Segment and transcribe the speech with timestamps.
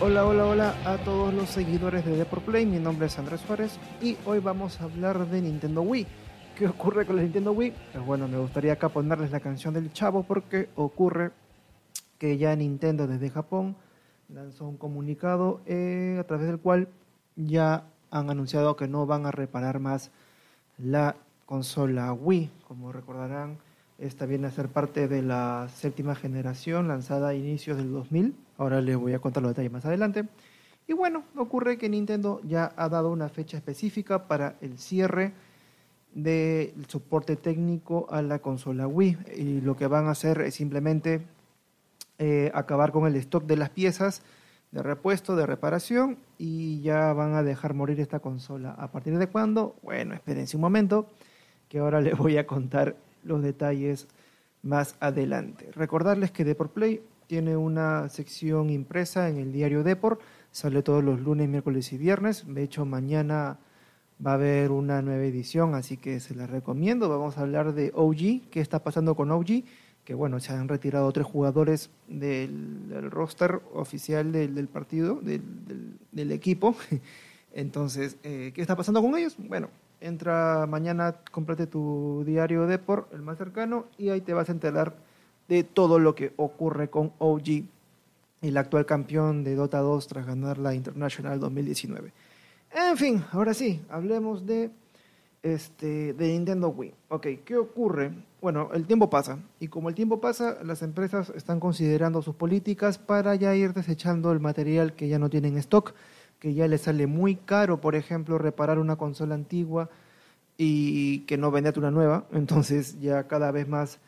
[0.00, 2.64] Hola, hola, hola a todos los seguidores de Play.
[2.66, 6.06] Mi nombre es Andrés Suárez y hoy vamos a hablar de Nintendo Wii.
[6.56, 7.74] ¿Qué ocurre con la Nintendo Wii?
[7.94, 11.32] Pues bueno, me gustaría acá ponerles la canción del chavo porque ocurre
[12.16, 13.74] que ya Nintendo desde Japón
[14.28, 16.86] lanzó un comunicado eh, a través del cual
[17.34, 20.12] ya han anunciado que no van a reparar más
[20.78, 22.52] la consola Wii.
[22.68, 23.58] Como recordarán,
[23.98, 28.80] esta viene a ser parte de la séptima generación lanzada a inicios del 2000 Ahora
[28.80, 30.24] les voy a contar los detalles más adelante.
[30.88, 35.32] Y bueno, ocurre que Nintendo ya ha dado una fecha específica para el cierre
[36.12, 39.18] del soporte técnico a la consola Wii.
[39.36, 41.22] Y lo que van a hacer es simplemente
[42.18, 44.22] eh, acabar con el stock de las piezas
[44.72, 48.72] de repuesto, de reparación, y ya van a dejar morir esta consola.
[48.72, 49.76] ¿A partir de cuándo?
[49.82, 51.06] Bueno, espérense un momento,
[51.68, 52.96] que ahora les voy a contar
[53.28, 54.08] los detalles
[54.62, 55.70] más adelante.
[55.72, 61.20] Recordarles que por Play tiene una sección impresa en el diario Deport, sale todos los
[61.20, 62.44] lunes, miércoles y viernes.
[62.46, 63.58] De hecho, mañana
[64.24, 67.08] va a haber una nueva edición, así que se la recomiendo.
[67.08, 69.62] Vamos a hablar de OG, qué está pasando con OG,
[70.04, 76.74] que bueno, se han retirado tres jugadores del, roster oficial del, partido, del, equipo.
[77.52, 79.36] Entonces, eh, ¿qué está pasando con ellos?
[79.38, 79.68] Bueno,
[80.00, 84.94] entra mañana, complete tu diario Deport, el más cercano, y ahí te vas a enterar
[85.48, 87.64] de todo lo que ocurre con OG,
[88.42, 92.12] el actual campeón de Dota 2 tras ganar la International 2019.
[92.72, 94.70] En fin, ahora sí, hablemos de,
[95.42, 96.94] este, de Nintendo Wii.
[97.08, 98.12] Ok, ¿qué ocurre?
[98.40, 102.98] Bueno, el tiempo pasa y como el tiempo pasa, las empresas están considerando sus políticas
[102.98, 105.94] para ya ir desechando el material que ya no tienen stock,
[106.38, 109.90] que ya les sale muy caro, por ejemplo, reparar una consola antigua
[110.56, 112.26] y que no venderte una nueva.
[112.32, 114.00] Entonces ya cada vez más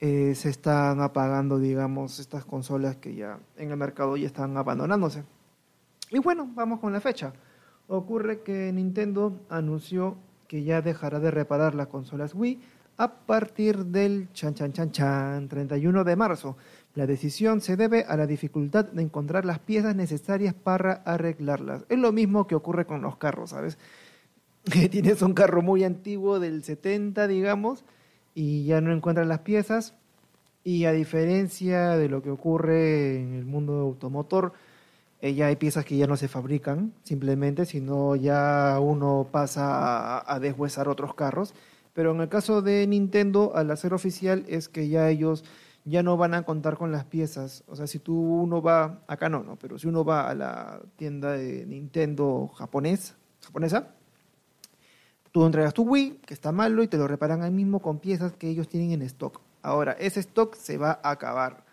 [0.00, 5.24] eh, se están apagando, digamos, estas consolas que ya en el mercado ya están abandonándose.
[6.10, 7.32] Y bueno, vamos con la fecha.
[7.88, 10.16] Ocurre que Nintendo anunció
[10.48, 12.60] que ya dejará de reparar las consolas Wii
[12.98, 16.56] a partir del chan chan chan chan 31 de marzo.
[16.94, 21.84] La decisión se debe a la dificultad de encontrar las piezas necesarias para arreglarlas.
[21.90, 23.78] Es lo mismo que ocurre con los carros, ¿sabes?
[24.72, 27.84] Que tienes un carro muy antiguo del 70, digamos,
[28.34, 29.94] y ya no encuentran las piezas.
[30.64, 34.54] Y a diferencia de lo que ocurre en el mundo automotor,
[35.20, 40.34] eh, ya hay piezas que ya no se fabrican simplemente, sino ya uno pasa a,
[40.34, 41.54] a deshuesar otros carros.
[41.96, 45.44] Pero en el caso de Nintendo, al hacer oficial, es que ya ellos
[45.86, 47.64] ya no van a contar con las piezas.
[47.68, 50.82] O sea, si tú uno va, acá no, no, pero si uno va a la
[50.96, 53.94] tienda de Nintendo japonés, japonesa,
[55.32, 58.32] Tú entregas tu Wii, que está malo, y te lo reparan ahí mismo con piezas
[58.32, 59.42] que ellos tienen en stock.
[59.60, 61.64] Ahora, ese stock se va a acabar.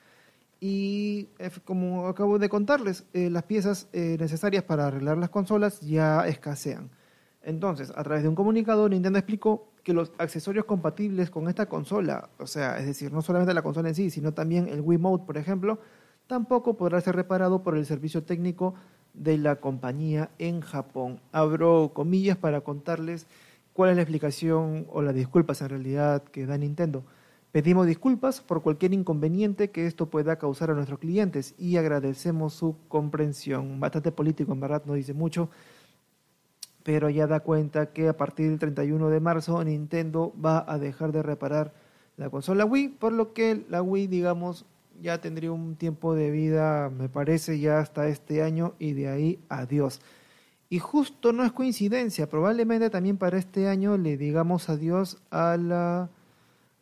[0.60, 1.30] Y
[1.64, 6.90] como acabo de contarles, eh, las piezas eh, necesarias para arreglar las consolas ya escasean.
[7.44, 12.30] Entonces, a través de un comunicado, Nintendo explicó que los accesorios compatibles con esta consola,
[12.40, 15.26] o sea, es decir, no solamente la consola en sí, sino también el Wii Mode,
[15.26, 15.80] por ejemplo,
[16.28, 18.76] tampoco podrá ser reparado por el servicio técnico
[19.14, 21.20] de la compañía en Japón.
[21.32, 23.28] Abro comillas para contarles
[23.74, 27.04] ¿Cuál es la explicación o las disculpas en realidad que da Nintendo?
[27.52, 32.76] Pedimos disculpas por cualquier inconveniente que esto pueda causar a nuestros clientes y agradecemos su
[32.88, 33.80] comprensión.
[33.80, 35.50] Bastante político, en verdad, no dice mucho,
[36.84, 41.12] pero ya da cuenta que a partir del 31 de marzo Nintendo va a dejar
[41.12, 41.74] de reparar
[42.18, 44.66] la consola Wii, por lo que la Wii, digamos,
[45.02, 49.40] ya tendría un tiempo de vida, me parece, ya hasta este año y de ahí
[49.50, 50.02] adiós.
[50.70, 56.10] Y justo no es coincidencia, probablemente también para este año le digamos adiós a, la,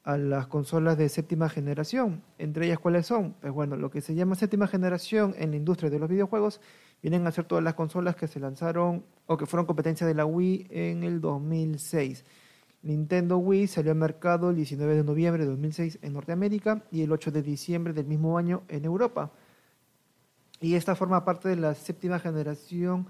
[0.03, 2.23] a las consolas de séptima generación.
[2.37, 3.34] Entre ellas, ¿cuáles son?
[3.41, 6.61] Pues bueno, lo que se llama séptima generación en la industria de los videojuegos
[7.01, 10.25] vienen a ser todas las consolas que se lanzaron o que fueron competencia de la
[10.25, 12.23] Wii en el 2006.
[12.83, 17.11] Nintendo Wii salió al mercado el 19 de noviembre de 2006 en Norteamérica y el
[17.11, 19.31] 8 de diciembre del mismo año en Europa.
[20.59, 23.07] Y esta forma parte de la séptima generación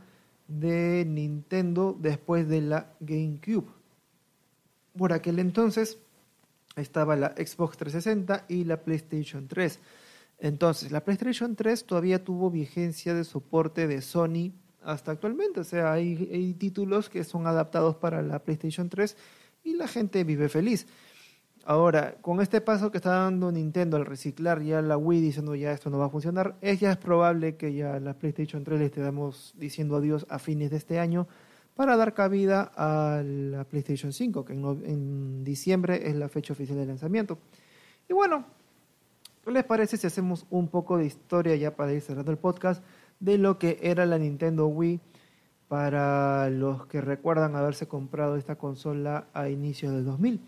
[0.48, 3.68] de Nintendo después de la GameCube.
[4.98, 5.98] Por aquel entonces
[6.76, 9.80] estaba la Xbox 360 y la PlayStation 3.
[10.42, 15.60] Entonces, la PlayStation 3 todavía tuvo vigencia de soporte de Sony hasta actualmente.
[15.60, 19.16] O sea, hay, títulos que son adaptados para la PlayStation 3
[19.64, 20.88] y la gente vive feliz.
[21.64, 25.74] Ahora, con este paso que está dando Nintendo al reciclar ya la Wii diciendo ya
[25.74, 28.86] esto no va a funcionar, es ya es probable que ya la PlayStation 3 le
[28.88, 31.28] estemos diciendo adiós a fines de este año
[31.76, 36.88] para dar cabida a la PlayStation 5, que en, diciembre es la fecha oficial de
[36.88, 37.38] lanzamiento.
[38.10, 38.44] Y bueno,
[39.44, 42.84] ¿qué les parece si hacemos un poco de historia ya para ir cerrando el podcast
[43.20, 45.00] de lo que era la Nintendo Wii
[45.68, 50.42] para los que recuerdan haberse comprado esta consola a inicios del 2000.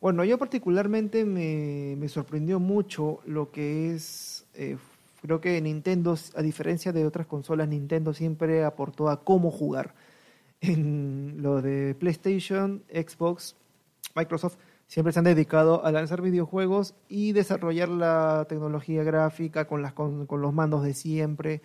[0.00, 4.78] Bueno, yo particularmente me, sorprendió mucho lo que es, eh,
[5.22, 9.94] creo que Nintendo, a diferencia de otras consolas, Nintendo siempre aportó a cómo jugar.
[10.62, 13.56] En lo de PlayStation, Xbox,
[14.14, 14.56] Microsoft,
[14.90, 20.26] siempre se han dedicado a lanzar videojuegos y desarrollar la tecnología gráfica con, las, con
[20.28, 21.62] los mandos de siempre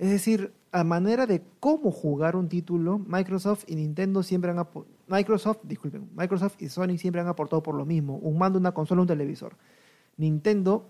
[0.00, 4.66] es decir, a manera de cómo jugar un título, Microsoft y Nintendo siempre han
[5.06, 9.02] Microsoft, disculpen, Microsoft y Sony siempre han aportado por lo mismo, un mando, una consola,
[9.02, 9.58] un televisor.
[10.16, 10.88] Nintendo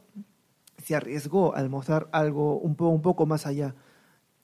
[0.78, 3.74] se arriesgó al mostrar algo un, un poco más allá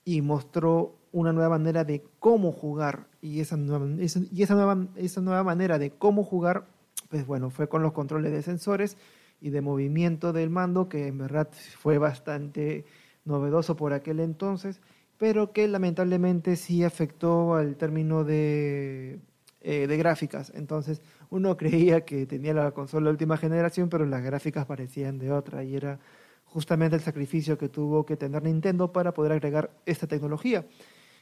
[0.05, 5.21] y mostró una nueva manera de cómo jugar y esa nueva, y esa nueva, esa
[5.21, 6.67] nueva manera de cómo jugar,
[7.09, 8.97] pues bueno, fue con los controles de sensores
[9.41, 11.49] y de movimiento del mando que en verdad
[11.79, 12.85] fue bastante
[13.25, 14.81] novedoso por aquel entonces,
[15.19, 19.21] pero que lamentablemente sí afectó al término de,
[19.61, 20.53] eh, de gráficas.
[20.55, 25.33] Entonces uno creía que tenía la consola de última generación, pero las gráficas parecían de
[25.33, 25.99] otra y era
[26.45, 30.65] justamente el sacrificio que tuvo que tener Nintendo para poder agregar esta tecnología.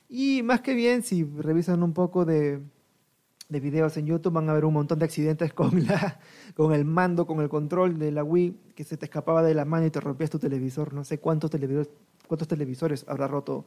[0.09, 2.61] Y más que bien, si revisan un poco de,
[3.55, 6.19] de videos en YouTube van a ver un montón de accidentes con, la,
[6.57, 9.65] con el mando, con el control de la Wii, que se te escapaba de la
[9.65, 10.93] mano y te rompías tu televisor.
[10.93, 11.89] No sé cuántos televisores,
[12.27, 13.65] cuántos televisores habrá roto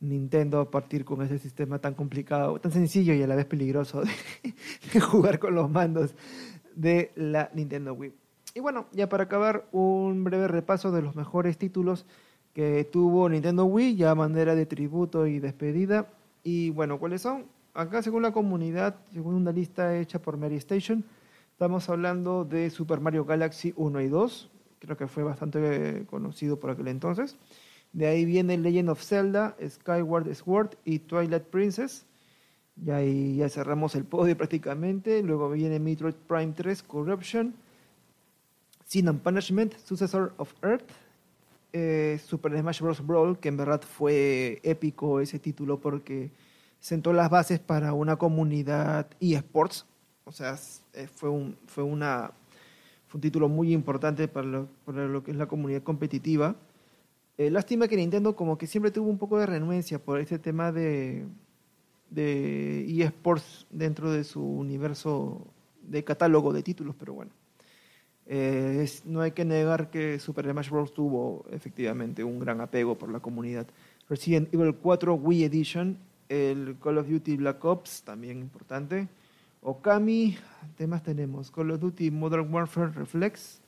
[0.00, 4.02] Nintendo a partir con ese sistema tan complicado, tan sencillo y a la vez peligroso
[4.92, 6.14] de, jugar con los mandos
[6.76, 8.14] de la Nintendo Wii.
[8.54, 12.06] Y bueno, ya para acabar, un breve repaso de los mejores títulos
[12.54, 16.06] que tuvo Nintendo Wii, ya a manera de tributo y despedida.
[16.44, 17.57] Y bueno, ¿cuáles son?
[17.78, 21.04] Acá según la comunidad, según una lista hecha por Mary Station,
[21.52, 26.70] estamos hablando de Super Mario Galaxy 1 y 2, creo que fue bastante conocido por
[26.70, 27.36] aquel entonces.
[27.92, 32.04] De ahí viene Legend of Zelda, Skyward Sword y Twilight Princess.
[32.84, 35.22] Y ahí ya cerramos el podio prácticamente.
[35.22, 37.54] Luego viene Metroid Prime 3, Corruption,
[38.84, 40.90] Sin and Punishment, Successor of Earth,
[41.72, 43.06] eh, Super Smash Bros.
[43.06, 46.32] Brawl, que en verdad fue épico ese título porque
[46.80, 49.86] sentó las bases para una comunidad eSports.
[50.24, 50.58] O sea,
[50.92, 52.32] eh, fue un, fue una,
[53.06, 56.56] fue un título muy importante para lo, para lo que es la comunidad competitiva.
[57.36, 60.72] Eh, lástima que Nintendo como que siempre tuvo un poco de renuencia por este tema
[60.72, 61.26] de,
[62.10, 65.46] de eSports dentro de su universo
[65.82, 67.30] de catálogo de títulos, pero bueno.
[68.30, 70.92] Eh, no hay que negar que Super Smash Bros.
[70.92, 73.66] tuvo efectivamente un gran apego por la comunidad.
[74.08, 75.98] Resident Evil 4 Wii Edition
[76.28, 79.08] el Call of Duty Black Ops, también importante.
[79.62, 80.36] Okami,
[80.76, 81.50] temas tenemos?
[81.50, 83.60] Call of Duty Modern Warfare Reflex.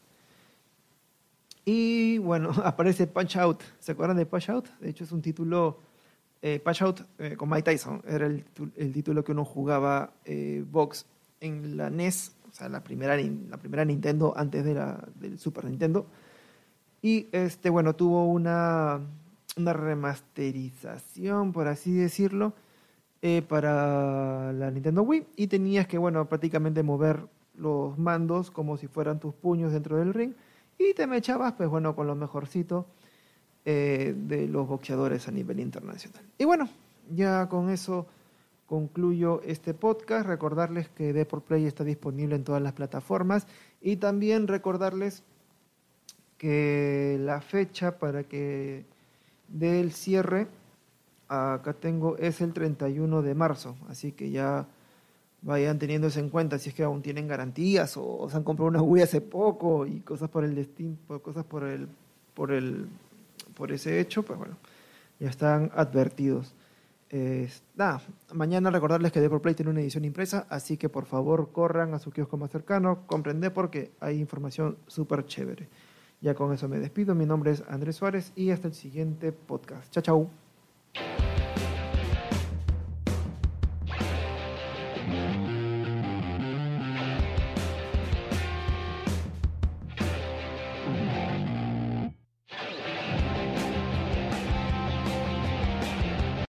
[1.64, 3.62] Y bueno, aparece Punch Out.
[3.78, 4.68] ¿Se acuerdan de Punch Out?
[4.80, 5.78] De hecho, es un título.
[6.42, 8.02] Eh, Punch Out eh, con Mike Tyson.
[8.06, 8.44] Era el,
[8.92, 11.06] título que uno jugaba eh, box
[11.40, 15.64] en la NES, o sea, la primera, la primera Nintendo antes de la, del Super
[15.64, 16.06] Nintendo.
[17.02, 19.00] Y este, bueno, tuvo una
[19.56, 22.54] una remasterización, por así decirlo,
[23.22, 28.86] eh, para la Nintendo Wii y tenías que, bueno, prácticamente mover los mandos como si
[28.86, 30.32] fueran tus puños dentro del ring
[30.78, 32.86] y te me echabas, pues bueno, con lo mejorcito
[33.66, 36.22] eh, de los boxeadores a nivel internacional.
[36.38, 36.69] Y bueno,
[37.14, 38.06] ya con eso
[38.66, 40.26] concluyo este podcast.
[40.26, 43.46] Recordarles que Deport Play está disponible en todas las plataformas
[43.82, 45.22] y también recordarles
[46.38, 48.86] que la fecha para que
[49.50, 50.46] del cierre,
[51.28, 54.66] acá tengo, es el 31 de marzo, así que ya
[55.42, 58.82] vayan teniendo en cuenta si es que aún tienen garantías o, se han comprado una
[58.82, 61.88] Wii hace poco y cosas por el destino, cosas por el,
[62.34, 62.86] por el,
[63.54, 64.56] por ese hecho, pues bueno,
[65.19, 66.54] ya están advertidos.
[67.76, 68.02] nada,
[68.32, 72.10] mañana recordarles que Play tiene una edición impresa, así que por favor corran a su
[72.10, 75.69] kiosco más cercano, comprende porque hay información súper chévere.
[76.20, 77.15] Ya con eso me despido.
[77.15, 79.91] Mi nombre es Andrés Suárez y hasta el siguiente podcast.
[79.93, 80.49] Chao, chao.